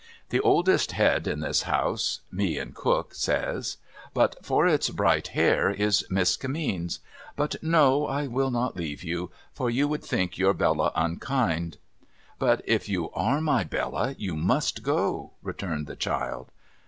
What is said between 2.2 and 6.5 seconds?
(me and Cook says), but for its bright hair, is Miss